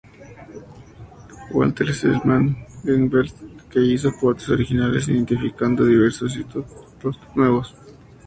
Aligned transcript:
Walter 1.53 1.85
Seelman-Eggebert 1.93 3.35
que 3.69 3.81
hizo 3.81 4.09
aportes 4.09 4.49
originales 4.49 5.07
identificando 5.07 5.85
diversos 5.85 6.35
isótopos 6.35 7.19
nuevos. 7.35 7.75